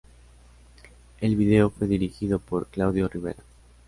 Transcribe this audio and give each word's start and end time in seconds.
El 1.19 1.35
video 1.35 1.69
fue 1.69 1.85
dirigido 1.85 2.39
por 2.39 2.65
Claudio 2.69 3.07
Rivera. 3.07 3.43